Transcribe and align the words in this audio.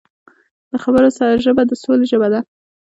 د 0.71 0.73
خبرو 0.83 1.09
ژبه 1.43 1.63
د 1.67 1.71
سولې 1.81 2.05
ژبه 2.11 2.27
ده 2.33 2.39